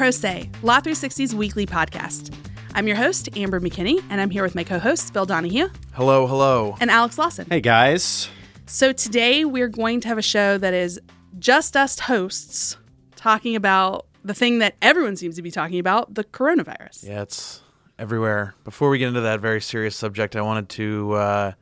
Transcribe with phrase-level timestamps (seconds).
[0.00, 2.34] Pro Se, Law 360's weekly podcast.
[2.74, 6.26] I'm your host, Amber McKinney, and I'm here with my co hosts, Bill Donahue Hello,
[6.26, 6.74] hello.
[6.80, 7.46] and Alex Lawson.
[7.50, 8.30] Hey guys.
[8.64, 10.98] So today we're going to have a show that is
[11.38, 12.78] just us hosts
[13.14, 17.06] talking about the thing that everyone seems to be talking about the coronavirus.
[17.06, 17.60] Yeah, it's
[17.98, 18.54] everywhere.
[18.64, 21.52] Before we get into that very serious subject, I wanted to uh,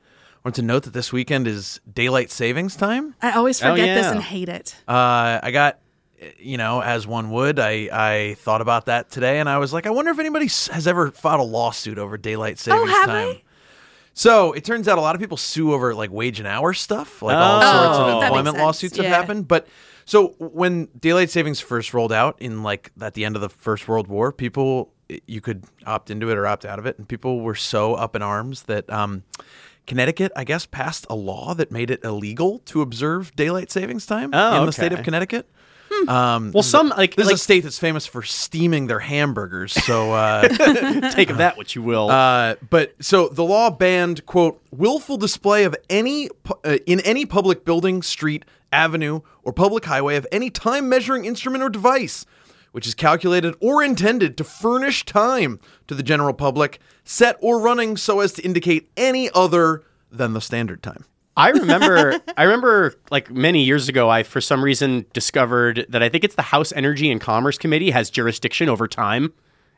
[0.45, 3.17] wanted to note that this weekend is daylight savings time.
[3.21, 4.77] I always Oh, forget this and hate it.
[4.87, 5.81] Uh, I got,
[6.39, 9.87] you know, as one would, I I thought about that today, and I was like,
[9.87, 13.27] I wonder if anybody has ever filed a lawsuit over daylight savings Oh, time.
[13.29, 13.45] they?
[14.15, 17.23] So it turns out a lot of people sue over like wage and hour stuff,
[17.23, 17.83] like all Oh.
[17.85, 19.47] sorts Oh, of employment lawsuits have happened.
[19.47, 19.69] But
[20.07, 23.87] so when daylight savings first rolled out in like at the end of the First
[23.87, 24.93] World War, people
[25.27, 28.17] you could opt into it or opt out of it, and people were so up
[28.17, 29.23] in arms that um,
[29.87, 34.31] Connecticut, I guess, passed a law that made it illegal to observe daylight savings time
[34.35, 35.03] Oh, in the state of.
[35.05, 35.49] Connecticut.
[36.07, 39.73] Um, Well, some like, this like is a state that's famous for steaming their hamburgers.
[39.73, 40.13] So.
[40.13, 40.49] Uh,
[41.13, 42.11] take of that what you will.
[42.11, 46.29] uh, but so the law banned quote willful display of any
[46.65, 51.63] uh, in any public building, street, avenue, or public highway of any time measuring instrument
[51.65, 52.25] or device
[52.73, 57.97] which is calculated or intended to furnish time to the general public, set or running
[57.97, 61.05] so as to indicate any other than the standard time.
[61.39, 66.09] I remember I remember like many years ago I for some reason discovered that I
[66.09, 69.33] think it's the House Energy and Commerce Committee has jurisdiction over time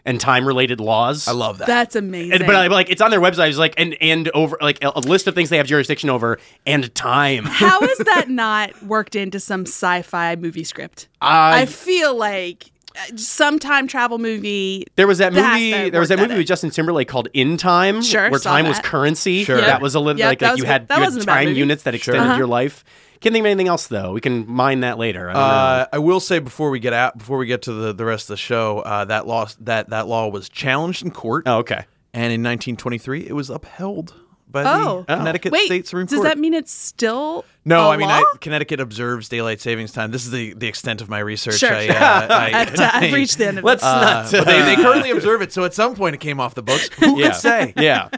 [0.06, 1.28] and time related laws.
[1.28, 1.66] I love that.
[1.66, 2.32] That's amazing.
[2.32, 3.50] And- but I, like it's on their website.
[3.50, 6.38] It's like and and over like a, a list of things they have jurisdiction over
[6.66, 7.44] and time.
[7.44, 11.08] How is that not worked into some sci-fi movie script?
[11.20, 12.72] I- I feel like
[13.16, 14.84] some time travel movie.
[14.96, 15.84] There was that That movie.
[15.84, 18.52] to There was that movie that with Justin Timberlake called In Time, Sure, where saw
[18.52, 19.44] time was currency.
[19.44, 19.60] Sure.
[19.60, 21.82] that was a little Yep, like, like was you had That you had time units
[21.84, 22.38] that extended Uh-huh.
[22.38, 22.84] your life.
[23.20, 24.12] Can't think of anything else though.
[24.12, 25.28] We can mine that later.
[25.30, 25.34] I.
[25.34, 28.24] Uh, I will say before we get out, before we get to the, the rest
[28.24, 31.84] of the show, uh, that law that that law was challenged in court, Oh, okay.
[32.14, 34.14] and in 1923 it was upheld
[34.52, 35.04] by Oh.
[35.08, 36.28] the Connecticut Wait, State Supreme does Court.
[36.28, 38.16] that mean it's still No, a I mean law?
[38.18, 40.10] I, Connecticut observes daylight savings time.
[40.10, 41.58] This is the, the extent of my research.
[41.58, 41.94] Sure, I, uh,
[42.30, 43.86] I, I've, I've reached the end of Let's it.
[43.86, 44.30] uh, not.
[44.32, 46.88] but they, they currently observe it, so at some point it came off the books.
[47.00, 47.26] Who yeah.
[47.28, 47.72] could say?
[47.76, 48.08] Yeah.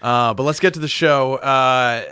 [0.00, 1.34] Uh, but let's get to the show.
[1.36, 2.04] Uh,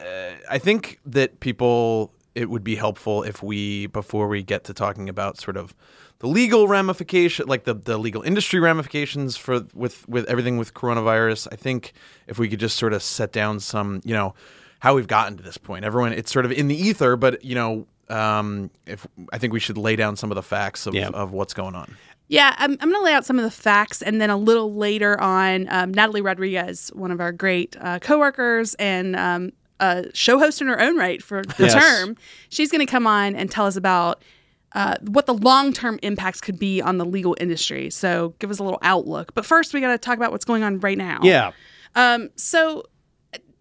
[0.48, 5.08] I think that people, it would be helpful if we, before we get to talking
[5.08, 5.74] about sort of
[6.20, 11.48] the legal ramification, like the, the legal industry ramifications for with with everything with coronavirus.
[11.52, 11.92] I think
[12.26, 14.34] if we could just sort of set down some, you know,
[14.78, 15.84] how we've gotten to this point.
[15.84, 17.86] Everyone, it's sort of in the ether, but you know.
[18.08, 21.10] Um, if I think we should lay down some of the facts of, Yeah.
[21.10, 21.96] of what's going on.
[22.26, 24.74] Yeah, I'm, I'm going to lay out some of the facts, and then a little
[24.74, 30.40] later on, um, Natalie Rodriguez, one of our great uh, coworkers and um, a show
[30.40, 31.74] host in her own right for the Yes.
[31.74, 32.16] term,
[32.48, 34.24] she's going to come on and tell us about
[34.72, 37.90] uh, what the long term impacts could be on the legal industry.
[37.90, 39.34] So give us a little outlook.
[39.34, 41.20] But first, we got to talk about what's going on right now.
[41.22, 41.52] Yeah.
[41.94, 42.84] Um, so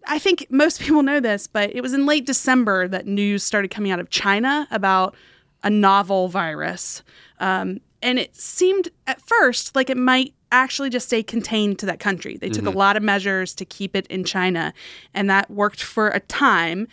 [0.07, 3.69] I think most people know this, but it was in late December that news started
[3.69, 5.15] coming out of China about
[5.63, 7.03] a novel virus.
[7.39, 11.99] Um, and it seemed at first like it might actually just stay contained to that
[11.99, 12.37] country.
[12.37, 14.73] They took a lot of measures to keep it in China,
[15.13, 16.87] and that worked for a time.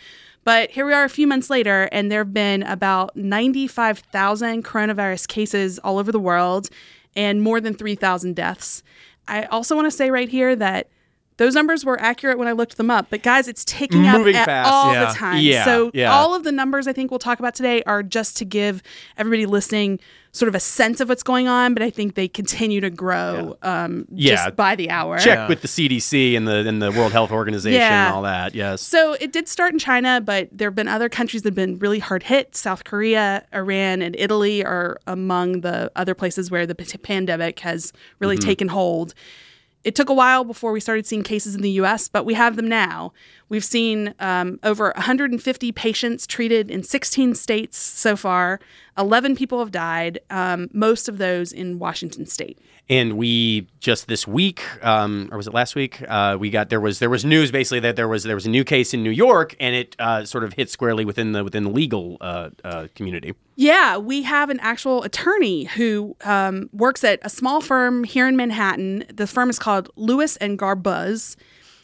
[0.47, 5.27] But here we are a few months later, and there have been about 95,000 coronavirus
[5.27, 6.69] cases all over the world
[7.17, 8.81] and more than 3,000 deaths.
[9.27, 10.87] I also want to say right here that
[11.37, 14.45] those numbers were accurate when I looked them up, but guys, it's ticking Moving up
[14.45, 14.71] fast.
[14.71, 15.05] all Yeah.
[15.05, 15.39] the time.
[15.41, 16.11] Yeah, So yeah.
[16.11, 18.81] all of the numbers I think we'll talk about today are just to give
[19.17, 19.99] everybody listening
[20.31, 23.57] sort of a sense of what's going on, but I think they continue to grow
[23.63, 24.35] um, Yeah.
[24.35, 25.17] just by the hour.
[25.17, 25.47] Check Yeah.
[25.47, 28.07] with the CDC and the and the World Health Organization Yeah.
[28.07, 28.53] and all that.
[28.53, 28.81] Yes.
[28.81, 31.79] So it did start in China, but there have been other countries that have been
[31.79, 32.55] really hard hit.
[32.55, 37.91] South Korea, Iran, and Italy are among the other places where the p- pandemic has
[38.19, 39.13] really taken hold.
[39.87, 42.57] It took a while before we started seeing cases in the US, but we have
[42.57, 43.13] them now.
[43.47, 48.59] We've seen um, over 150 patients treated in 16 states so far.
[48.97, 52.59] 11 people have died, um, most of those in Washington state.
[52.89, 56.01] And we just this week, um, or was it last week?
[56.07, 58.49] Uh, we got there was there was news basically that there was there was a
[58.49, 61.65] new case in New York, and it uh, sort of hit squarely within the within
[61.65, 63.33] the legal uh, uh, community.
[63.57, 68.37] Yeah, we have an actual attorney who um, works at a small firm here in
[68.37, 69.03] Manhattan.
[69.13, 71.35] The firm is called Lewis and Garbuz,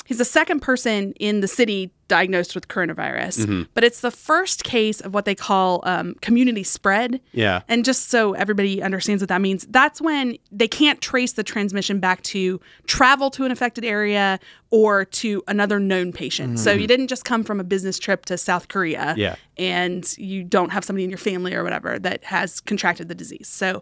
[0.06, 3.62] he's the second person in the city diagnosed with coronavirus, Mm-hmm.
[3.74, 7.20] but it's the first case of what they call um, community spread.
[7.32, 7.62] Yeah.
[7.68, 12.00] And just so everybody understands what that means, that's when they can't trace the transmission
[12.00, 14.40] back to travel to an affected area
[14.70, 16.60] or to another known patient.
[16.60, 19.20] So you didn't just come from a business trip to South Korea Mm-hmm.
[19.20, 19.36] Yeah.
[19.58, 23.48] and you don't have somebody in your family or whatever that has contracted the disease.
[23.48, 23.82] So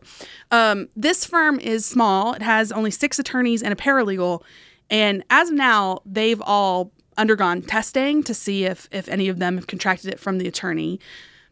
[0.52, 4.44] um, this firm is small, it has only six attorneys and a paralegal.
[4.92, 9.56] And as of now, they've all undergone testing to see if if any of them
[9.56, 11.00] have contracted it from the attorney.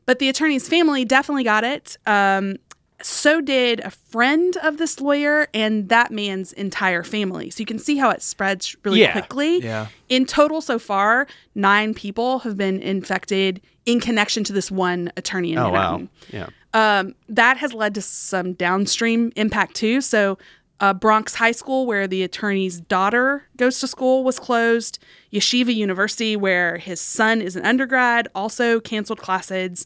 [0.06, 1.98] But the attorney's family definitely got it.
[2.06, 2.58] Um,
[3.02, 7.50] so did a friend of this lawyer and that man's entire family.
[7.50, 9.14] So you can see how it spreads really Yeah.
[9.14, 9.60] quickly.
[9.64, 9.88] Yeah.
[10.10, 11.26] In total, so far,
[11.56, 16.02] nine people have been infected in connection to this one attorney in Oh wow.
[16.34, 16.48] Yeah.
[16.74, 20.02] Um, that has led to some downstream impact too.
[20.02, 20.38] So,
[20.80, 25.00] uh, Bronx High School, where the attorney's daughter goes to school, was closed.
[25.32, 29.86] Yeshiva University, where his son is an undergrad, also canceled classes.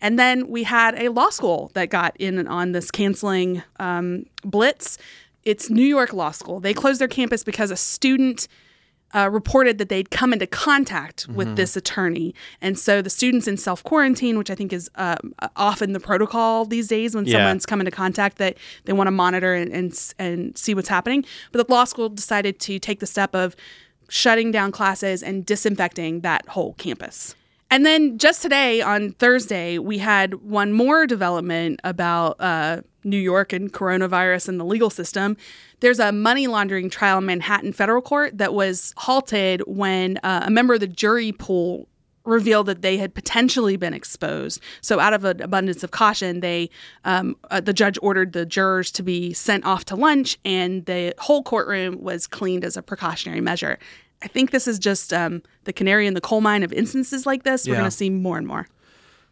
[0.00, 4.98] And then we had a law school that got in on this canceling um, blitz.
[5.44, 6.60] It's New York Law School.
[6.60, 8.48] They closed their campus because a student
[9.14, 12.34] uh, reported that they'd come into contact with this attorney.
[12.60, 16.64] And so the students in self quarantine, which I think is um, often the protocol
[16.64, 17.38] these days when Yeah.
[17.38, 21.24] someone's come into contact that they want to monitor and, and, and see what's happening.
[21.52, 23.54] But the law school decided to take the step of
[24.08, 27.34] shutting down classes and disinfecting that whole campus.
[27.70, 33.52] And then just today on Thursday, we had one more development about uh, New York
[33.52, 35.36] and coronavirus and the legal system.
[35.84, 40.50] There's a money laundering trial in Manhattan federal court that was halted when uh, a
[40.50, 41.86] member of the jury pool
[42.24, 44.62] revealed that they had potentially been exposed.
[44.80, 46.70] So, out of an abundance of caution, they
[47.04, 51.12] um, uh, the judge ordered the jurors to be sent off to lunch, and the
[51.18, 53.78] whole courtroom was cleaned as a precautionary measure.
[54.22, 57.42] I think this is just um, the canary in the coal mine of instances like
[57.42, 57.66] this.
[57.66, 57.80] We're Yeah.
[57.80, 58.68] going to see more and more.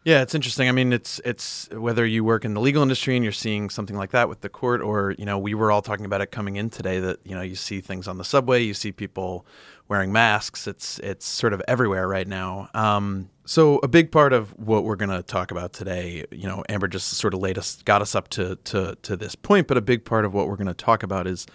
[0.05, 0.67] Yeah, it's interesting.
[0.67, 3.95] I mean, it's it's whether you work in the legal industry and you're seeing something
[3.95, 6.57] like that with the court, or you know, we were all talking about it coming
[6.57, 6.99] in today.
[6.99, 9.45] That you know, you see things on the subway, you see people
[9.87, 10.67] wearing masks.
[10.67, 12.69] It's it's sort of everywhere right now.
[12.73, 16.63] Um, so a big part of what we're going to talk about today, you know,
[16.67, 19.77] Amber just sort of laid us, got us up to to to this point, but
[19.77, 21.45] a big part of what we're going to talk about is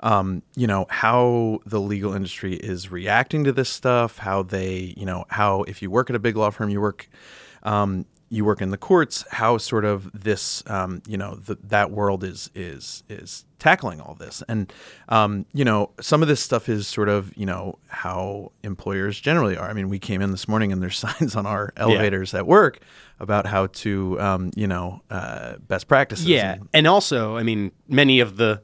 [0.00, 5.04] um, you know, how the legal industry is reacting to this stuff, how they, you
[5.04, 7.08] know, how if you work at a big law firm, you work,
[7.62, 11.90] um, you work in the courts, how sort of this, um, you know, the, that
[11.90, 14.72] world is is is tackling all this, and
[15.08, 19.56] um, you know, some of this stuff is sort of, you know, how employers generally
[19.56, 19.68] are.
[19.68, 22.78] I mean, we came in this morning and there's signs on our elevators at work
[23.18, 26.26] about how to, um, you know, uh, best practices.
[26.26, 28.62] Yeah, and- and also, I mean, many of the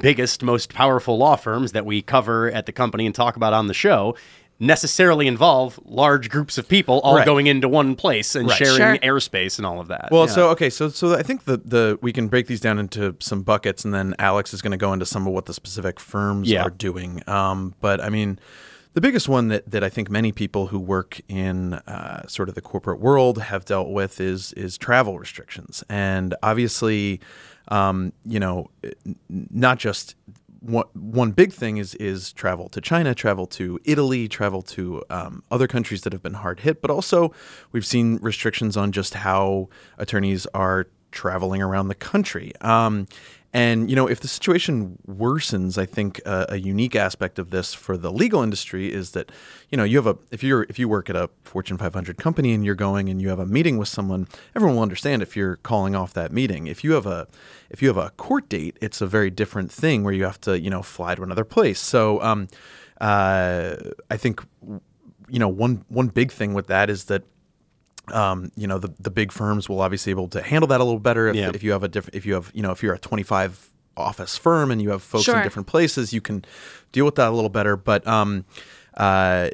[0.00, 3.66] biggest, most powerful law firms that we cover at the company and talk about on
[3.66, 4.14] the show
[4.60, 7.24] necessarily involve large groups of people all Right.
[7.26, 8.58] going into one place and Right.
[8.58, 9.14] sharing Sure.
[9.16, 10.08] airspace and all of that.
[10.10, 10.32] Well, Yeah.
[10.32, 13.42] so okay, so so I think the the we can break these down into some
[13.42, 16.48] buckets, and then Alex is going to go into some of what the specific firms
[16.50, 16.62] Yeah.
[16.64, 17.22] are doing.
[17.28, 18.38] Um, but I mean,
[18.94, 22.56] the biggest one that that I think many people who work in uh, sort of
[22.56, 27.20] the corporate world have dealt with is is travel restrictions, and obviously,
[27.68, 28.70] um, you know,
[29.28, 30.16] not just
[30.60, 35.42] one, one big thing is is travel to China, travel to Italy, travel to um,
[35.50, 37.32] other countries that have been hard hit, but also
[37.72, 39.68] we've seen restrictions on just how
[39.98, 42.52] attorneys are traveling around the country.
[42.60, 43.06] Um,
[43.52, 47.72] and you know, if the situation worsens, I think uh, a unique aspect of this
[47.72, 49.32] for the legal industry is that
[49.70, 52.52] you know you have a if you're if you work at a Fortune 500 company
[52.52, 55.56] and you're going and you have a meeting with someone, everyone will understand if you're
[55.56, 56.66] calling off that meeting.
[56.66, 57.26] If you have a
[57.70, 60.60] if you have a court date, it's a very different thing where you have to
[60.60, 61.80] you know fly to another place.
[61.80, 62.48] So um,
[63.00, 63.76] uh,
[64.10, 64.42] I think
[65.28, 67.22] you know one one big thing with that is that
[68.12, 70.84] um, you know the the big firms will obviously be able to handle that a
[70.84, 71.28] little better.
[71.28, 71.50] If, Yeah.
[71.54, 74.36] if you have a different if you have you know if you're a 25 office
[74.36, 76.44] firm and you have folks in different places you can
[76.92, 77.76] deal with that a little better.
[77.76, 78.44] But um,
[78.96, 79.50] uh,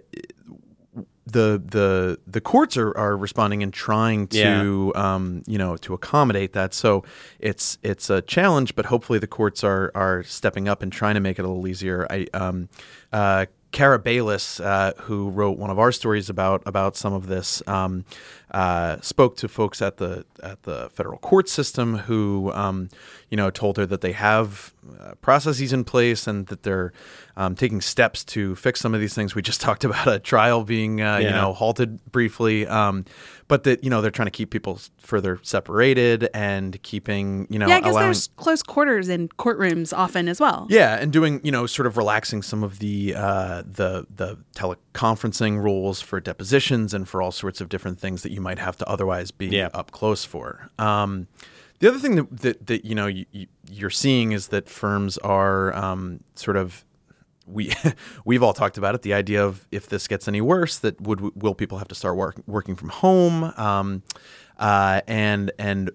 [1.26, 6.52] the the the courts are, are responding and trying to um, you know to accommodate
[6.52, 6.75] that.
[6.75, 7.04] So
[7.38, 11.20] it's it's a challenge but hopefully the courts are are stepping up and trying to
[11.20, 12.06] make it a little easier.
[12.11, 12.68] I um,
[13.12, 17.62] uh, Cara Bayless, uh, who wrote one of our stories about about some of this,
[17.66, 18.04] um,
[18.54, 22.88] uh, spoke to folks at the at the federal court system who, um,
[23.28, 26.92] you know, told her that they have uh, processes in place and that they're
[27.37, 29.34] um, taking steps to fix some of these things.
[29.34, 33.06] We just talked about a trial being, uh, you know, halted briefly, um,
[33.49, 37.66] but that you know they're trying to keep people further separated and keeping, you know,
[37.66, 38.06] yeah, because allowing.
[38.06, 40.68] there's close quarters in courtrooms often as well.
[40.70, 45.61] Yeah, and doing you know sort of relaxing some of the uh, the the teleconferencing
[45.61, 48.88] rules for depositions and for all sorts of different things that you might have to
[48.88, 49.70] otherwise be Yeah.
[49.74, 50.70] up close for.
[50.78, 51.26] Um,
[51.80, 53.26] the other thing that that, that you know you,
[53.68, 56.84] you're seeing is that firms are um, sort of
[57.46, 57.72] we
[58.24, 61.20] we've all talked about it the idea of if this gets any worse that would
[61.42, 64.02] will people have to start work, working from home um,
[64.58, 65.90] uh, and and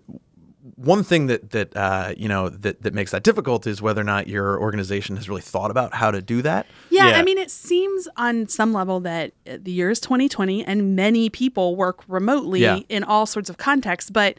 [0.81, 4.05] one thing that that uh, you know that that makes that difficult is whether or
[4.05, 6.65] not your organization has really thought about how to do that.
[6.89, 7.17] Yeah, Yeah.
[7.17, 11.29] I mean, it seems on some level that uh, the year is 2020 and many
[11.29, 12.79] people work remotely Yeah.
[12.87, 14.37] in all sorts of contexts, but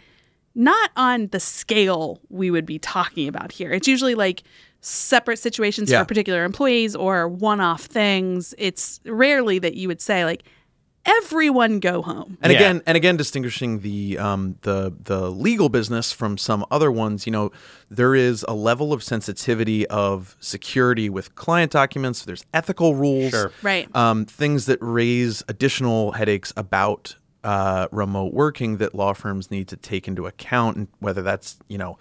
[0.54, 3.70] not on the scale we would be talking about here.
[3.70, 4.42] It's usually like
[4.80, 6.00] separate situations Yeah.
[6.00, 8.54] for particular employees or one off things.
[8.56, 10.42] It's rarely that you would say, like,
[11.18, 12.38] everyone go home.
[12.42, 12.58] And Yeah.
[12.58, 17.32] again, and again, distinguishing the um, the the legal business from some other ones, you
[17.32, 17.50] know,
[17.90, 22.24] there is a level of sensitivity of security with client documents.
[22.24, 23.52] There's ethical rules, Sure.
[23.62, 23.88] Right.
[23.94, 29.76] Um, things that raise additional headaches about uh, remote working that law firms need to
[29.76, 31.96] take into account, and whether that's you know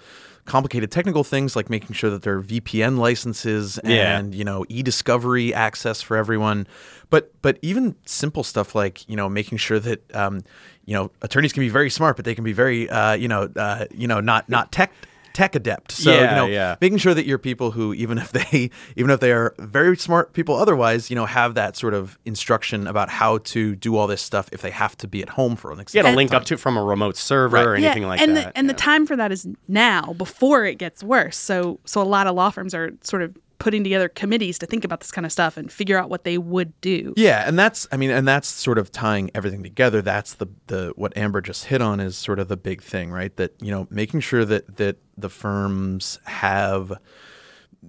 [0.50, 4.18] complicated technical things like making sure that there are VPN licenses Yeah.
[4.18, 6.66] and you know e-discovery access for everyone
[7.10, 10.42] but but even simple stuff like you know making sure that um,
[10.86, 13.50] you know attorneys can be very smart but they can be very uh, you know
[13.56, 14.92] uh, you know not not tech
[15.34, 16.76] tech adept so Yeah, you know yeah.
[16.82, 20.34] making sure that you're people who even if they even if they are very smart
[20.34, 24.22] people otherwise you know have that sort of instruction about how to do all this
[24.22, 26.34] stuff if they have to be at home for an You extended got to link
[26.34, 28.54] up to from a remote server or anything like and that.
[28.54, 28.74] The, and yeah.
[28.74, 31.38] the time for that is now, before it gets worse.
[31.38, 34.84] So so a lot of law firms are sort of putting together committees to think
[34.84, 37.14] about this kind of stuff and figure out what they would do.
[37.16, 40.02] Yeah, and that's I mean, and that's sort of tying everything together.
[40.02, 43.36] That's the the what Amber just hit on is sort of the big thing, right?
[43.36, 46.94] That you know, making sure that that the firms have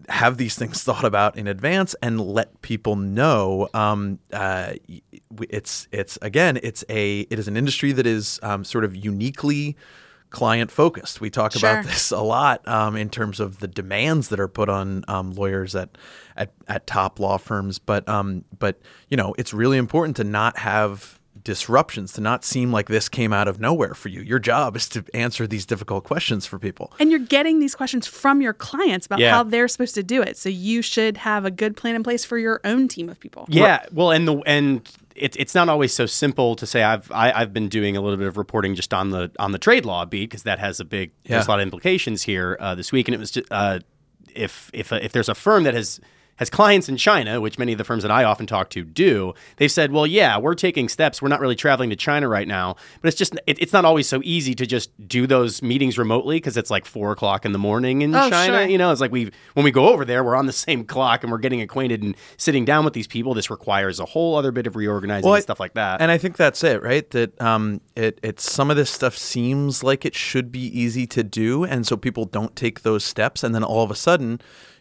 [0.08, 3.68] have these things thought about in advance and let people know.
[3.72, 4.74] Um, uh,
[5.40, 9.76] it's it's again, it's a it is an industry that is um, sort of uniquely
[10.30, 11.20] client focused.
[11.20, 11.70] We talk Sure.
[11.70, 15.32] about this a lot um, in terms of the demands that are put on um,
[15.32, 15.90] lawyers at,
[16.37, 17.78] at at top law firms.
[17.78, 22.70] But um, but you know, it's really important to not have disruptions, to not seem
[22.73, 24.20] like this came out of nowhere for you.
[24.20, 26.92] Your job is to answer these difficult questions for people.
[27.00, 29.30] And you're getting these questions from your clients about Yeah.
[29.32, 30.37] how they're supposed to do it.
[30.37, 33.47] So you should have a good plan in place for your own team of people.
[33.49, 36.82] Yeah, well, and the and it's it's not always so simple to say.
[36.82, 39.59] I've I, I've been doing a little bit of reporting just on the on the
[39.59, 42.75] trade law beat because that has a big there's a lot of implications here uh,
[42.75, 43.80] this week, and it was just, uh,
[44.35, 46.00] if if if there's a firm that has
[46.40, 49.35] has clients in China, which many of the firms that I often talk to do,
[49.59, 51.23] they've said, well, yeah, we're taking steps.
[51.23, 54.09] We're not really traveling to China right now, but it's just it, it's not always
[54.09, 57.59] so easy to just do those meetings remotely because it's like four o'clock in the
[57.59, 58.59] morning in Oh, China.
[58.59, 58.66] sure.
[58.66, 61.23] You know, it's like we when we go over there, we're on the same clock
[61.23, 63.35] and we're getting acquainted and sitting down with these people.
[63.35, 66.00] This requires a whole other bit of reorganizing Well, I- and stuff like that.
[66.00, 67.09] And I think that's it, right?
[67.11, 71.23] That um, it it's some of this stuff seems like it should be easy to
[71.23, 74.40] do, and so people don't take those steps, and then all of a sudden,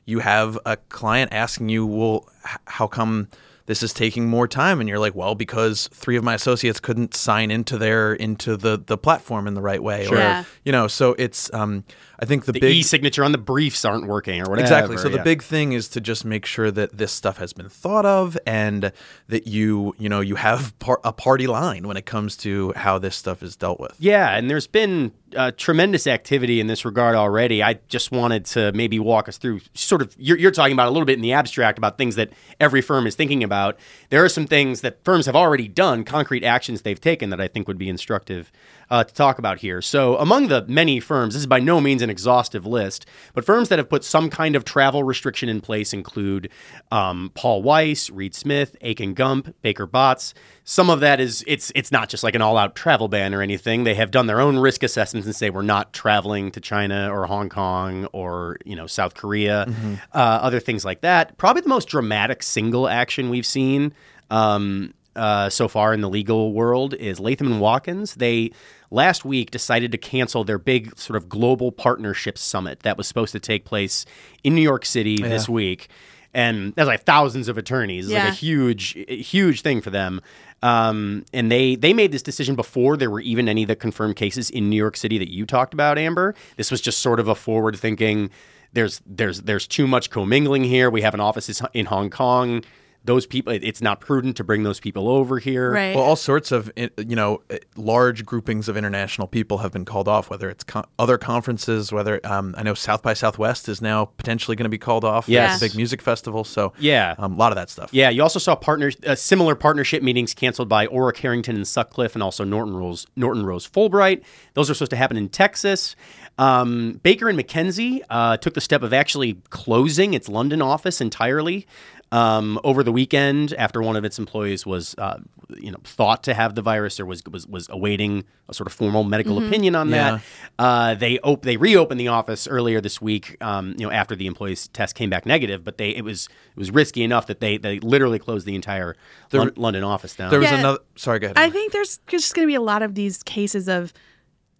[0.10, 3.28] you have a client asking you, "Well, h- how come?"
[3.66, 7.14] This is taking more time, and you're like, well, because three of my associates couldn't
[7.14, 10.44] sign into their into the the platform in the right way, or Yeah.
[10.64, 10.88] you know.
[10.88, 11.84] So it's, um,
[12.22, 14.62] I think the, the big e-signature on the briefs aren't working or whatever.
[14.62, 14.98] Exactly.
[14.98, 18.06] So the big thing is to just make sure that this stuff has been thought
[18.06, 18.92] of and
[19.28, 23.00] that you, you know, you have par- a party line when it comes to how
[23.00, 23.96] this stuff is dealt with.
[24.00, 27.64] Yeah, and there's been uh, tremendous activity in this regard already.
[27.64, 30.92] I just wanted to maybe walk us through sort of, you're, you're talking about a
[30.92, 33.78] little bit in the abstract about things that every firm is thinking about.
[34.10, 37.48] There are some things that firms have already done, concrete actions they've taken that I
[37.48, 38.52] think would be instructive
[38.90, 39.82] uh, to talk about here.
[39.82, 43.70] So, among the many firms, this is by no means an exhaustive list, but firms
[43.70, 46.50] that have put some kind of travel restriction in place include
[46.92, 50.34] um, Paul Weiss, Reed Smith, Akin Gump, Baker Botts.
[50.64, 53.84] Some of that is it's it's not just like an all-out travel ban or anything.
[53.84, 57.26] They have done their own risk assessments and say we're not traveling to China or
[57.26, 59.66] Hong Kong or you know South Korea,
[60.14, 61.38] uh, other things like that.
[61.38, 63.94] Probably the most dramatic single action we've seen
[64.30, 68.16] um, uh, so far in the legal world is Latham and Watkins.
[68.16, 68.52] They
[68.92, 73.32] last week decided to cancel their big sort of global partnership summit that was supposed
[73.34, 74.06] to take place
[74.44, 75.90] in New York City this week.
[76.34, 78.06] And there's like thousands of attorneys.
[78.06, 80.22] It's like a huge, huge thing for them.
[80.62, 84.16] Um, and they they made this decision before there were even any of the confirmed
[84.16, 86.36] cases in New York City that you talked about, Amber.
[86.58, 88.30] This was just sort of a forward thinking.
[88.74, 90.90] there's there's there's too much commingling here.
[90.90, 92.64] We have an office in Hong Kong.
[93.06, 95.72] Those people, it's not prudent to bring those people over here.
[95.72, 95.96] Right.
[95.96, 100.08] Well, all sorts of you know uh, large groupings of international people have been called
[100.08, 100.30] off.
[100.30, 104.56] Whether it's co- other conferences, whether um, I know South by Southwest is now potentially
[104.58, 105.30] going to be called off.
[105.30, 105.54] Yes.
[105.56, 106.44] It's a big music festival.
[106.44, 107.16] So Yeah.
[107.18, 107.90] um, a lot of that stuff.
[107.94, 112.16] Yeah, you also saw partners uh, similar partnership meetings canceled by Orrick Herrington and Sutcliffe,
[112.16, 114.24] and also Norton Rose Norton Rose Fulbright.
[114.56, 115.96] Those are supposed to happen in Texas.
[116.38, 121.68] Um, Baker and McKenzie uh, took the step of actually closing its London office entirely
[122.12, 125.20] um, over the weekend after one of its employees was, uh,
[125.58, 128.74] you know, thought to have the virus or was was, was awaiting a sort of
[128.74, 130.12] formal medical opinion on Yeah.
[130.12, 130.22] that.
[130.58, 133.38] Uh, they op- they reopened the office earlier this week.
[133.42, 136.58] Um, you know, after the employee's test came back negative, but they it was it
[136.60, 138.96] was risky enough that they they literally closed the entire
[139.32, 140.32] Lon- London office down.
[140.32, 140.60] There was Yeah.
[140.60, 140.80] another.
[140.96, 141.38] Sorry, go ahead.
[141.38, 143.94] I think there's just going to be a lot of these cases of,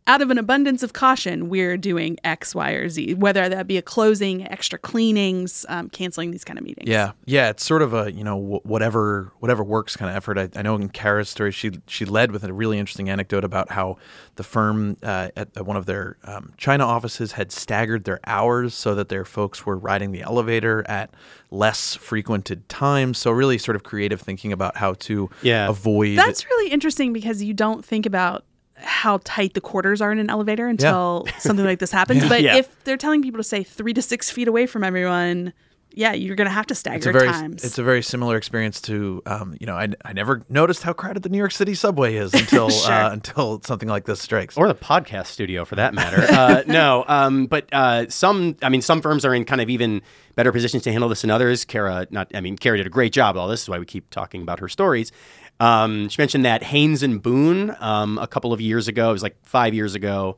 [0.08, 3.78] out of an abundance of caution, we're doing X, Y, or Z, whether that be
[3.78, 6.90] a closing, extra cleanings, um, canceling these kind of meetings.
[6.90, 10.38] Yeah, yeah, it's sort of a you know wh- whatever whatever works kind of effort.
[10.38, 13.72] I, I know in Cara's story, she she led with a really interesting anecdote about
[13.72, 13.98] how
[14.36, 18.74] the firm uh, at, at one of their um, China offices had staggered their hours
[18.74, 21.14] so that their folks were riding the elevator at
[21.52, 23.18] less frequented times.
[23.20, 25.68] So really, sort of creative thinking about how to Yeah.
[25.70, 26.18] avoid.
[26.18, 28.44] That's really interesting because you don't think about
[28.80, 32.24] how tight the quarters are in an elevator until something like this happens.
[32.30, 32.58] But Yeah.
[32.58, 35.54] if they're telling people to stay three to six feet away from everyone,
[35.92, 37.64] yeah, you're going to have to stagger it's a very times.
[37.64, 41.24] it's a very similar experience to um, you know I, I never noticed how crowded
[41.24, 42.92] the New York City subway is until Sure.
[42.94, 44.56] uh, until something like this strikes.
[44.56, 46.22] or the podcast studio for that matter.
[46.32, 50.02] uh, no, um, but uh, some, I mean, some firms are in kind of even
[50.36, 51.66] better positions to handle this than others.
[51.66, 53.36] Cara, not, I mean, Cara did a great job.
[53.36, 55.12] All this is why we keep talking about her stories.
[55.60, 59.24] Um, she mentioned that Haynes and Boone um, a couple of years ago, it was
[59.24, 60.38] like five years ago.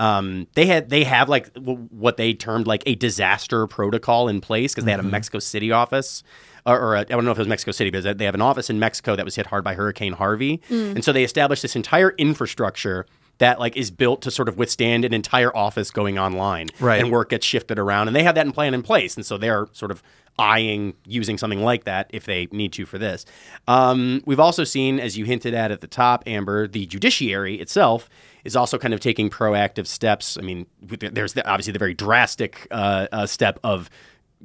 [0.00, 4.40] Um, they had they have like w- what they termed like a disaster protocol in
[4.40, 6.22] place because they had a Mexico City office,
[6.64, 8.70] or, or I don't know if it was Mexico City, but they have an office
[8.70, 12.10] in Mexico that was hit hard by Hurricane Harvey, and so they established this entire
[12.16, 13.06] infrastructure
[13.38, 17.00] that like is built to sort of withstand an entire office going online, Right.
[17.00, 19.36] And work gets shifted around, and they have that in plan in place, and so
[19.36, 20.00] they're sort of
[20.38, 23.24] eyeing using something like that if they need to for this.
[23.66, 28.08] Um, we've also seen, as you hinted at at the top, Amber, the judiciary itself
[28.44, 30.38] is also kind of taking proactive steps.
[30.38, 33.90] I mean, there's the, obviously the very drastic uh, uh, step of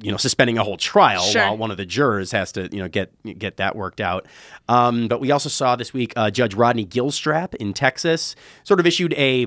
[0.02, 1.42] you know suspending a whole trial Sure.
[1.42, 4.26] while one of the jurors has to you know get get that worked out.
[4.68, 8.86] Um, but we also saw this week uh, Judge Rodney Gilstrap in Texas sort of
[8.86, 9.46] issued a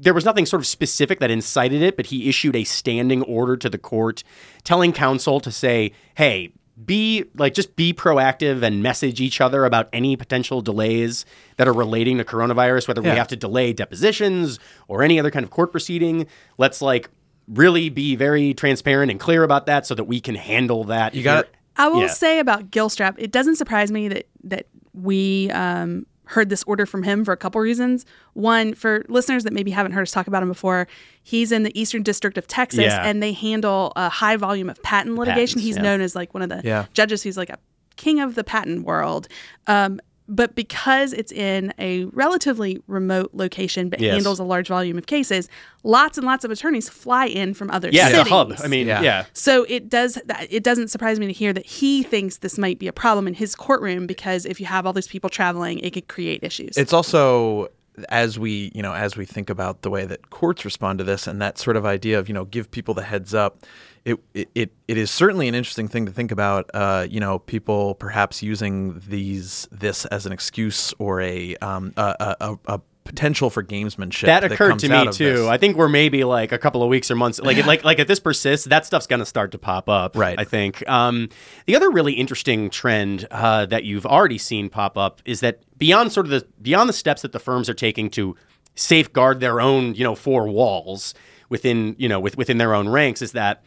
[0.00, 3.56] there was nothing sort of specific that incited it, but he issued a standing order
[3.56, 4.24] to the court
[4.62, 6.52] telling counsel to say, hey,
[6.84, 11.24] be like just be proactive and message each other about any potential delays
[11.56, 13.12] that are relating to coronavirus, whether Yeah.
[13.12, 16.26] we have to delay depositions or any other kind of court proceeding.
[16.58, 17.10] Let's like
[17.46, 21.14] really be very transparent and clear about that so that we can handle that.
[21.14, 21.46] You got.
[21.76, 22.06] I will Yeah.
[22.08, 27.02] say about Gilstrap, it doesn't surprise me that that we um, heard this order from
[27.02, 28.06] him for a couple reasons.
[28.32, 30.86] One, for listeners that maybe haven't heard us talk about him before,
[31.22, 33.04] he's in the Eastern District of Texas, Yeah.
[33.06, 35.56] and they handle a high volume of patent litigation.
[35.60, 35.82] Patents, he's yeah.
[35.82, 36.86] known as like one of the Yeah.
[36.94, 37.58] judges who's like a
[37.96, 39.28] king of the patent world.
[39.66, 44.14] Um, but because it's in a relatively remote location but Yes.
[44.14, 45.48] handles a large volume of cases,
[45.82, 48.20] lots and lots of attorneys fly in from other Yeah, cities.
[48.22, 48.54] it's a hub.
[48.64, 49.02] I mean, Yeah.
[49.02, 49.24] yeah.
[49.34, 50.18] So it does.
[50.48, 53.34] It doesn't surprise me to hear that he thinks this might be a problem in
[53.34, 56.76] his courtroom because if you have all these people traveling, it could create issues.
[56.78, 57.68] It's also
[58.08, 61.26] as we you know as we think about the way that courts respond to this
[61.26, 63.64] and that sort of idea of you know give people the heads up.
[64.04, 66.70] It, it, it, is certainly an interesting thing to think about.
[66.74, 72.36] Uh, you know, people perhaps using these this as an excuse or a um, a,
[72.38, 74.26] a, a, potential for gamesmanship.
[74.26, 75.36] That occurred comes to me too.
[75.36, 75.46] this.
[75.46, 77.38] I think we're maybe like a couple of weeks or months.
[77.38, 80.16] Like, like, like if this persists, that stuff's going to start to pop up.
[80.16, 80.38] Right.
[80.38, 80.88] I think.
[80.88, 81.28] Um,
[81.66, 86.10] the other really interesting trend uh, that you've already seen pop up is that beyond
[86.10, 88.34] sort of the beyond the steps that the firms are taking to
[88.74, 91.12] safeguard their own, you know, four walls
[91.50, 93.62] within, you know, with, within their own ranks, is that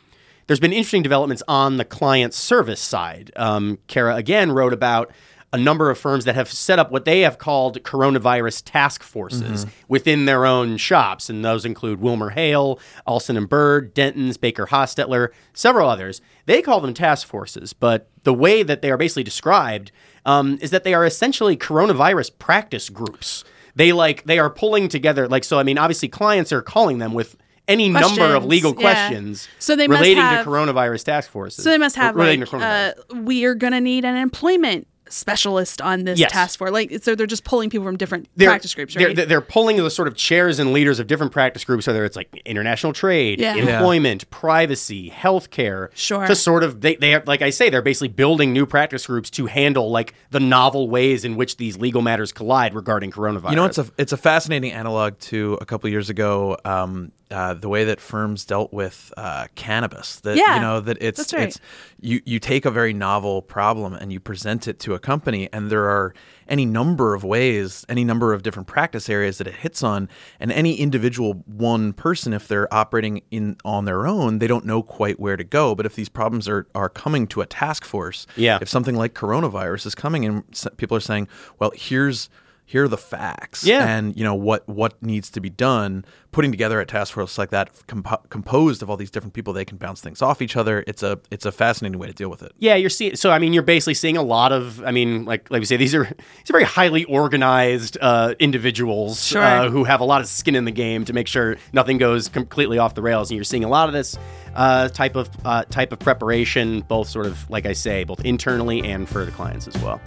[0.47, 3.31] there's been interesting developments on the client service side.
[3.35, 5.11] Um, Cara again wrote about
[5.53, 9.65] a number of firms that have set up what they have called coronavirus task forces
[9.87, 15.29] within their own shops, and those include Wilmer Hale, Alston and Bird, Denton's, Baker Hostetler,
[15.53, 16.21] several others.
[16.47, 19.91] They call them task forces, but the way that they are basically described
[20.25, 23.45] um, is that they are essentially coronavirus practice groups.
[23.75, 25.59] They like they are pulling together like so.
[25.59, 27.37] I mean, obviously, clients are calling them with
[27.69, 28.81] any number of legal yeah.
[28.81, 31.63] questions So they must relating have- to coronavirus task forces.
[31.63, 32.93] so they must have relating like to coronavirus.
[33.17, 36.31] uh, we are going to need an employment specialist on this Yes.
[36.31, 36.71] task force.
[36.71, 39.15] Like, so they're just pulling people from different they're, practice groups, they're- right?
[39.15, 42.15] They're, they're pulling the sort of chairs and leaders of different practice groups, whether it's
[42.15, 43.55] like international trade, Yeah.
[43.55, 43.77] Yeah.
[43.77, 45.89] employment, privacy, healthcare.
[45.93, 46.25] Sure.
[46.27, 49.29] To sort of they they are, like I say, they're basically building new practice groups
[49.31, 53.49] to handle like the novel ways in which these legal matters collide regarding coronavirus.
[53.51, 56.57] You know, it's a it's a fascinating analog to a couple years ago.
[56.65, 60.19] Um, uh, the way that firms dealt with uh, cannabis.
[60.21, 61.47] That Yeah, you know that it's that's right.
[61.49, 61.59] it's
[61.99, 65.69] you you take a very novel problem and you present it to a company, and
[65.69, 66.13] there are
[66.47, 70.07] any number of ways, any number of different practice areas that it hits on,
[70.39, 74.81] and any individual one person, if they're operating in on their own, they don't know
[74.81, 75.75] quite where to go.
[75.75, 78.59] But if these problems are are coming to a task force, Yeah.
[78.61, 80.43] if something like coronavirus is coming and
[80.77, 81.27] people are saying,
[81.59, 82.29] well, here's
[82.69, 83.87] here are the facts Yeah.
[83.87, 87.49] and you know what what needs to be done putting together a task force like
[87.49, 90.83] that compo- composed of all these different people they can bounce things off each other
[90.85, 93.15] it's a it's a fascinating way to deal with it Yeah, you're seeing.
[93.15, 94.83] So I mean, you're basically seeing a lot of.
[94.83, 99.25] I mean, like like we say, these are these are very highly organized uh, individuals
[99.25, 99.41] Sure.
[99.41, 102.27] uh, who have a lot of skin in the game to make sure nothing goes
[102.29, 103.29] completely off the rails.
[103.31, 104.17] And you're seeing a lot of this
[104.55, 108.83] uh, type of uh, type of preparation, both sort of like I say, both internally
[108.83, 110.01] and for the clients as well.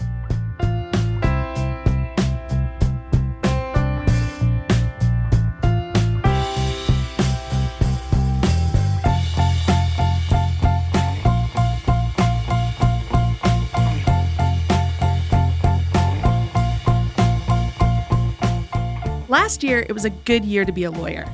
[19.31, 21.25] Last year, it was a good year to be a lawyer.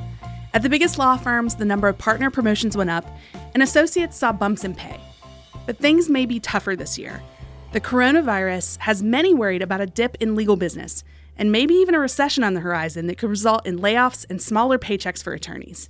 [0.52, 3.06] At the biggest law firms, the number of partner promotions went up,
[3.54, 5.00] and associates saw bumps in pay.
[5.64, 7.22] But things may be tougher this year.
[7.72, 11.04] The coronavirus has many worried about a dip in legal business,
[11.38, 14.76] and maybe even a recession on the horizon that could result in layoffs and smaller
[14.76, 15.88] paychecks for attorneys.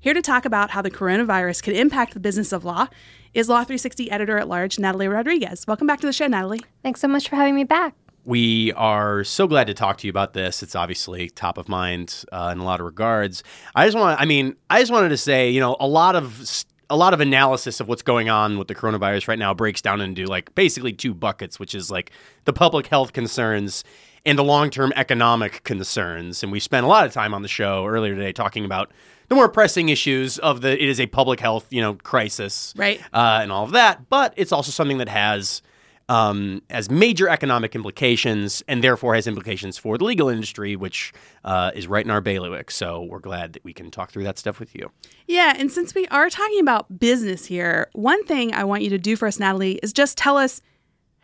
[0.00, 2.88] Here to talk about how the coronavirus could impact the business of law
[3.32, 5.68] is Law 360 editor at large, Natalie Rodriguez.
[5.68, 6.62] Welcome back to the show, Natalie.
[6.82, 7.94] Thanks so much for having me back.
[8.24, 10.62] We are so glad to talk to you about this.
[10.62, 13.42] It's obviously top of mind uh, in a lot of regards.
[13.74, 16.64] I just want, I mean, I just wanted to say, you know, a lot of
[16.90, 20.00] a lot of analysis of what's going on with the coronavirus right now breaks down
[20.02, 22.10] into like basically two buckets, which is like
[22.44, 23.84] the public health concerns
[24.26, 26.42] and the long-term economic concerns.
[26.42, 28.90] And we spent a lot of time on the show earlier today talking about
[29.28, 33.00] the more pressing issues of the it is a public health, you know, crisis, Right.
[33.14, 34.08] uh, and all of that.
[34.10, 35.62] But it's also something that has
[36.08, 41.12] um, has major economic implications and therefore has implications for the legal industry, which
[41.44, 42.70] uh, is right in our bailiwick.
[42.70, 44.90] So we're glad that we can talk through that stuff with you.
[45.26, 48.98] Yeah, and since we are talking about business here, one thing I want you to
[48.98, 50.60] do for us, Natalie, is just tell us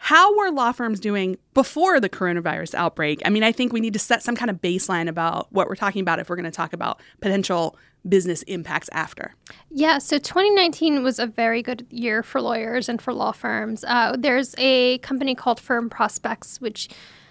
[0.03, 3.21] how were law firms doing before the coronavirus outbreak?
[3.27, 5.75] I mean, I think we need to set some kind of baseline about what we're
[5.75, 7.77] talking about if we're going to talk about potential
[8.09, 9.35] business impacts after.
[9.71, 13.85] Yeah, so 2019 was a very good year for lawyers and for law firms.
[13.87, 16.89] Uh, there's a company called Firm Prospects, which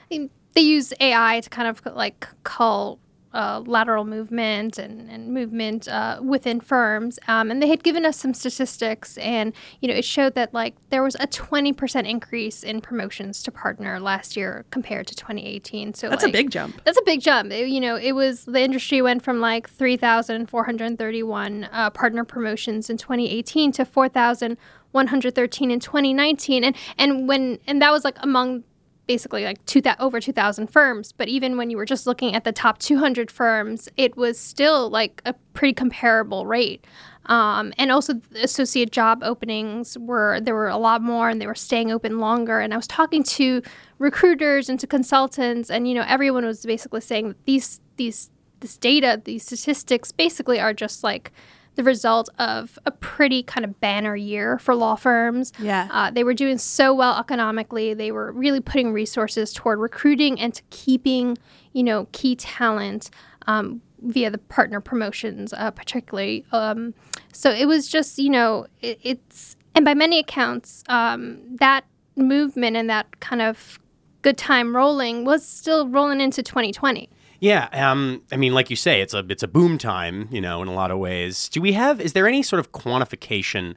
[0.09, 2.99] they use AI to kind of like call
[3.33, 7.19] uh, lateral movement and, and movement uh, within firms.
[7.27, 10.75] Um, and they had given us some statistics, and you know it showed that like
[10.89, 15.93] there was a 20% increase in promotions to partner last year compared to 2018.
[15.93, 16.81] So That's like, a big jump.
[16.83, 17.51] That's a big jump.
[17.51, 22.97] It- you know, it was the industry went from like 3,431 uh, partner promotions in
[22.97, 28.63] 2018 to 4,113 in 2019, and and when and that was like among
[29.09, 31.11] basically like two thou- over 2,000 firms.
[31.11, 34.87] But even when you were just looking at the top 200 firms, it was still
[34.91, 36.85] like a pretty comparable rate.
[37.25, 41.55] Um, and also, associate job openings were there were a lot more, and they were
[41.55, 42.59] staying open longer.
[42.59, 43.63] And I was talking to
[43.97, 48.77] recruiters and to consultants, and you know, everyone was basically saying that these these this
[48.77, 51.31] data, these statistics, basically are just like
[51.79, 55.53] the result of a pretty kind of banner year for law firms.
[55.57, 55.87] Yeah.
[55.89, 57.93] Uh, they were doing so well economically.
[57.93, 61.37] They were really putting resources toward recruiting and to keeping,
[61.71, 63.11] you know, key talent
[63.47, 66.45] um, via the partner promotions, uh, particularly.
[66.51, 66.93] Um,
[67.31, 71.85] so it was just, you know, it, it's and by many accounts, um, that
[72.17, 73.79] movement and that kind of
[74.21, 77.09] good time rolling was still rolling into 2020.
[77.39, 80.61] Yeah, um, I mean, like you say, it's a it's a boom time, you know,
[80.61, 81.47] in a lot of ways.
[81.49, 82.01] Do we have?
[82.01, 83.75] Is there any sort of quantification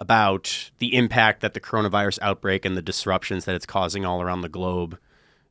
[0.00, 4.40] about the impact that the coronavirus outbreak and the disruptions that it's causing all around
[4.40, 4.98] the globe?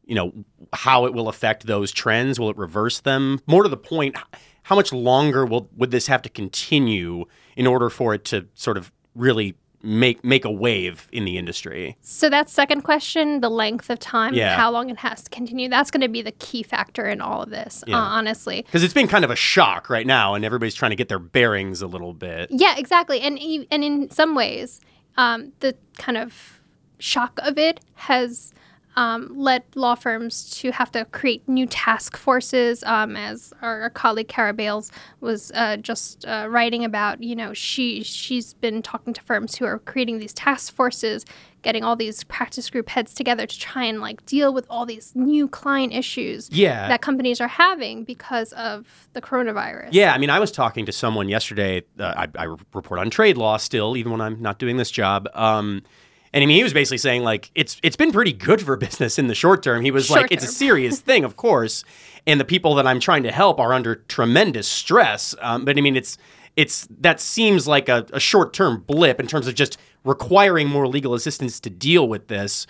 [0.05, 0.33] You know,
[0.73, 2.39] how it will affect those trends?
[2.39, 3.39] Will it reverse them?
[3.45, 4.15] More to the point,
[4.63, 8.77] how much longer will would this have to continue in order for it to sort
[8.77, 11.97] of really make make a wave in the industry?
[12.01, 14.55] So that second question, the length of time, Yeah.
[14.55, 17.41] how long it has to continue, that's going to be the key factor in all
[17.43, 17.97] of this, Yeah.
[17.97, 18.61] uh, honestly.
[18.63, 21.19] Because it's been kind of a shock right now, and everybody's trying to get their
[21.19, 22.49] bearings a little bit.
[22.51, 23.21] Yeah, exactly.
[23.21, 23.39] And
[23.71, 24.81] and in some ways,
[25.17, 26.59] um, the kind of
[26.99, 28.53] shock of it has
[28.95, 32.83] um, led law firms to have to create new task forces.
[32.83, 37.53] Um, as our, our, colleague Cara Bayless was uh, just uh, writing about, you know,
[37.53, 41.25] she she's been talking to firms who are creating these task forces,
[41.61, 45.13] getting all these practice group heads together to try and like deal with all these
[45.15, 46.87] new client issues yeah.
[46.89, 49.89] that companies are having because of the coronavirus.
[49.91, 51.83] Yeah, I mean, I was talking to someone yesterday.
[51.97, 55.29] Uh, I, I, report on trade law still, even when I'm not doing this job.
[55.33, 55.83] Um,
[56.33, 59.19] and I mean, he was basically saying like it's it's been pretty good for business
[59.19, 59.81] in the short term.
[59.81, 60.37] He was short like, term.
[60.37, 61.83] it's a serious thing, of course,
[62.25, 65.35] and the people that I'm trying to help are under tremendous stress.
[65.41, 66.17] Um, but I mean, it's
[66.55, 70.87] it's that seems like a, a short term blip in terms of just requiring more
[70.87, 72.65] legal assistance to deal with this.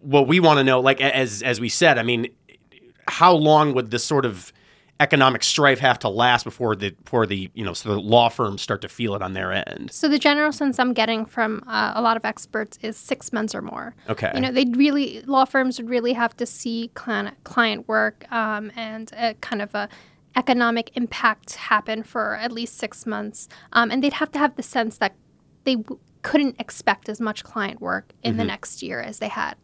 [0.00, 2.28] What we want to know, like as as we said, I mean,
[3.06, 4.52] how long would this sort of
[5.00, 8.62] economic strife have to last before the before the you know so the law firms
[8.62, 9.90] start to feel it on their end?
[9.92, 13.54] So the general sense I'm getting from uh, a lot of experts is six months
[13.54, 13.94] or more.
[14.08, 14.30] Okay.
[14.34, 18.72] You know, they'd really law firms would really have to see client client work um,
[18.76, 19.88] and a kind of a
[20.36, 24.62] economic impact happen for at least six months, um, and they'd have to have the
[24.62, 25.14] sense that
[25.64, 28.38] they w- couldn't expect as much client work in mm-hmm.
[28.38, 29.56] the next year as they had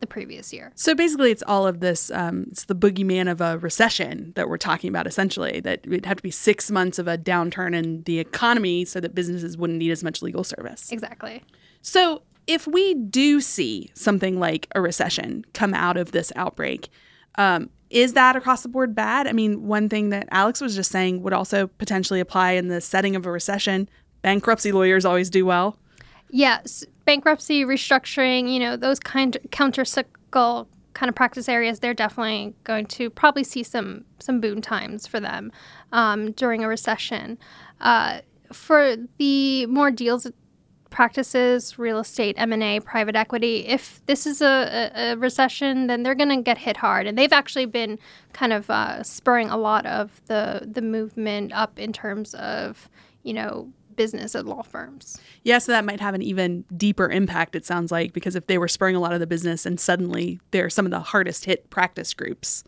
[0.00, 0.72] the previous year.
[0.74, 2.10] So basically, it's all of this.
[2.10, 5.06] Um, it's the boogeyman of a recession that we're talking about.
[5.06, 9.00] Essentially, that it'd have to be six months of a downturn in the economy so
[9.00, 10.92] that businesses wouldn't need as much legal service.
[10.92, 11.42] Exactly.
[11.82, 16.88] So if we do see something like a recession come out of this outbreak,
[17.36, 19.26] um, is that across the board bad?
[19.26, 22.80] I mean, one thing that Alex was just saying would also potentially apply in the
[22.80, 23.88] setting of a recession.
[24.22, 25.78] Bankruptcy lawyers always do well.
[26.30, 32.54] Yes, bankruptcy, restructuring, you know, those kind of countercyclical kind of practice areas, they're definitely
[32.64, 35.50] going to probably see some some boon times for them
[35.92, 37.38] um, during a recession.
[37.80, 38.20] Uh,
[38.52, 40.26] for the more deals
[40.90, 46.14] practices, real estate, M&A, private equity, if this is a, a, a recession, then they're
[46.14, 47.06] going to get hit hard.
[47.06, 47.98] And they've actually been
[48.34, 52.90] kind of uh, spurring a lot of the, the movement up in terms of,
[53.22, 55.20] you know, business at law firms.
[55.42, 58.56] Yeah, so that might have an even deeper impact, it sounds like, because if they
[58.56, 61.68] were spurring a lot of the business and suddenly they're some of the hardest hit
[61.68, 62.64] practice groups,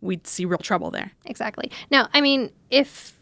[0.00, 1.10] we'd see real trouble there.
[1.24, 1.72] Exactly.
[1.90, 3.14] Now, I mean, if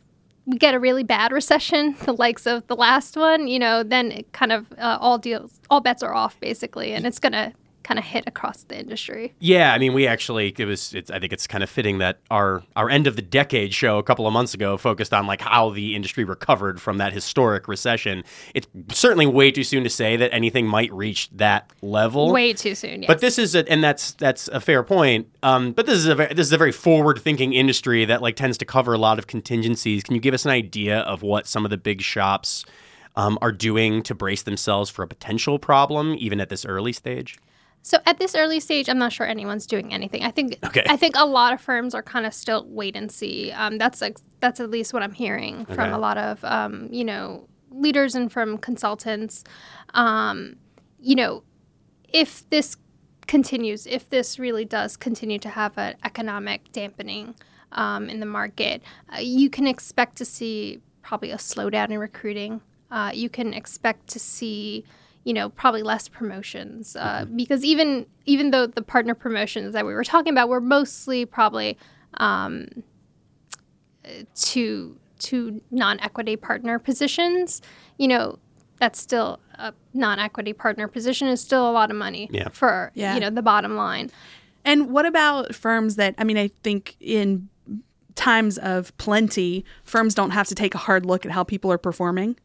[0.45, 4.13] we get a really bad recession, the likes of the last one, you know, then
[4.13, 7.53] it kind of uh, all deals, all bets are off basically, and it's going to
[7.83, 9.35] kind of hit across the industry.
[9.39, 10.95] Yeah, I mean, we actually it was.
[11.11, 14.03] I think it's kind of fitting that our our end of the decade show a
[14.03, 18.25] couple of months ago focused on like how the industry recovered from that historic recession.
[18.55, 22.33] It's certainly way too soon to say that anything might reach that level.
[22.33, 23.03] Way too soon.
[23.03, 23.09] Yes.
[23.09, 25.29] But this is a, and that's that's a fair point.
[25.43, 28.37] Um, but this is a very, this is a very forward thinking industry that like
[28.37, 30.03] tends to cover a lot of contingencies.
[30.03, 32.65] Can you give us an idea of what some of the big shops?
[33.15, 37.39] Um, are doing to brace themselves for a potential problem, even at this early stage?
[37.83, 40.23] So at this early stage, I'm not sure anyone's doing anything.
[40.23, 40.85] I think okay.
[40.89, 43.51] I think a lot of firms are kind of still wait and see.
[43.51, 45.75] Um, that's like that's at least what I'm hearing okay.
[45.75, 49.43] from a lot of um, you know leaders and from consultants.
[49.95, 50.57] Um,
[51.01, 51.43] you know,
[52.09, 52.77] if this
[53.27, 57.35] continues, if this really does continue to have an economic dampening
[57.73, 62.61] um, in the market, uh, you can expect to see probably a slowdown in recruiting.
[62.93, 64.85] Uh, you can expect to see
[65.25, 67.37] you know probably less promotions uh, mm-hmm.
[67.37, 71.79] because even even though the partner promotions that we were talking about were mostly probably
[72.15, 72.69] um,
[74.35, 77.63] to to non-equity partner positions
[77.99, 78.39] you know
[78.79, 82.49] that's still a non-equity partner position is still a lot of money yeah.
[82.51, 83.15] for yeah.
[83.15, 84.11] you know the bottom line
[84.65, 87.49] and what about firms that i mean i think in
[88.15, 91.79] times of plenty firms don't have to take a hard look at how people are
[91.79, 92.37] performing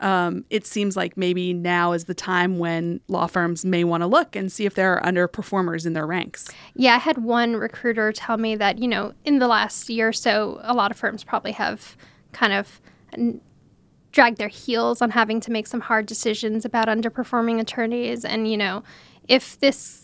[0.00, 4.06] um, it seems like maybe now is the time when law firms may want to
[4.06, 6.48] look and see if there are underperformers in their ranks.
[6.74, 10.12] Yeah, I had one recruiter tell me that, you know, in the last year or
[10.12, 11.96] so, a lot of firms probably have
[12.32, 12.80] kind of
[14.12, 18.24] dragged their heels on having to make some hard decisions about underperforming attorneys.
[18.24, 18.82] And, you know,
[19.28, 20.02] if this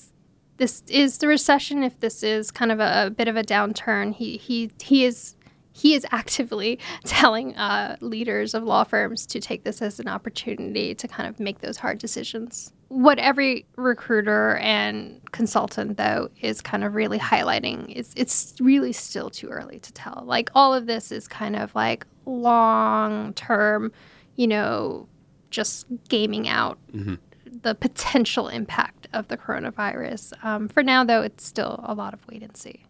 [0.59, 4.15] this is the recession, if this is kind of a, a bit of a downturn,
[4.15, 5.35] he he he is
[5.73, 10.95] he is actively telling uh, leaders of law firms to take this as an opportunity
[10.95, 12.73] to kind of make those hard decisions.
[12.89, 19.31] What every recruiter and consultant, though, is kind of really highlighting is it's really still
[19.31, 20.25] too early to tell.
[20.27, 23.93] Like all of this is kind of like long term,
[24.37, 25.09] you know,
[25.51, 27.15] just gaming out mm-hmm.
[27.63, 30.33] the potential impact of the coronavirus.
[30.45, 32.85] Um, for now, though, it's still a lot of wait and see.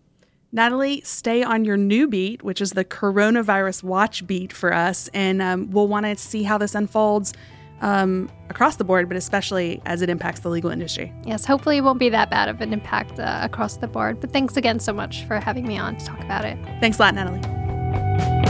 [0.54, 5.40] Natalie, stay on your new beat, which is the coronavirus watch beat for us, and
[5.40, 7.32] um, we'll want to see how this unfolds
[7.80, 11.10] um, across the board, but especially as it impacts the legal industry.
[11.24, 14.20] Yes, hopefully it won't be that bad of an impact uh, across the board.
[14.20, 16.58] But thanks again so much for having me on to talk about it.
[16.80, 18.41] Thanks a lot, Natalie.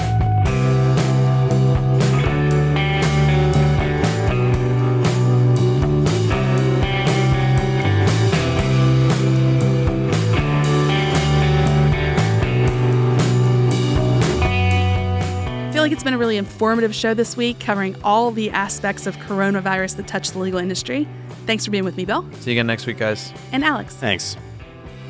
[15.83, 19.17] Feel like it's been a really informative show this week, covering all the aspects of
[19.17, 21.09] coronavirus that touch the legal industry.
[21.45, 23.33] Thanks for being with me, Bill See you again next week, guys.
[23.51, 23.97] and Alex.
[23.97, 24.37] Thanks.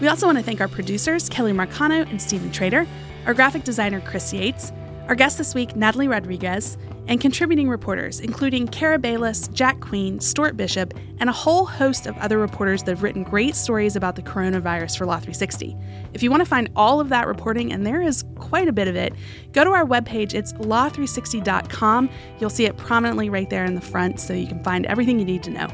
[0.01, 2.87] We also want to thank our producers, Kelly Marcano and Stephen Trader,
[3.27, 4.73] our graphic designer, Chris Yates,
[5.09, 10.57] our guest this week, Natalie Rodriguez, and contributing reporters, including Cara Bayless, Jack Queen, Stuart
[10.57, 14.23] Bishop, and a whole host of other reporters that have written great stories about the
[14.23, 15.77] coronavirus for Law 360.
[16.13, 18.89] If you want to find all of that reporting, and there is quite a bit
[18.89, 19.15] of it,
[19.53, 20.35] go to our webpage.
[20.35, 22.11] It's law360.com.
[22.39, 25.25] You'll see it prominently right there in the front, so you can find everything you
[25.25, 25.69] need to know.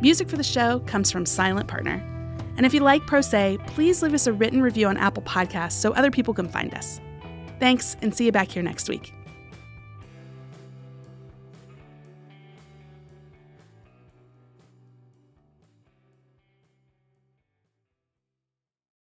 [0.00, 2.02] Music for the show comes from Silent Partner.
[2.56, 5.72] And if you like Pro Se, please leave us a written review on Apple Podcasts
[5.72, 7.00] so other people can find us.
[7.60, 9.15] Thanks, and see you back here next week.